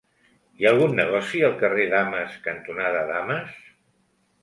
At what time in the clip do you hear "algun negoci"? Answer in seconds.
0.75-1.43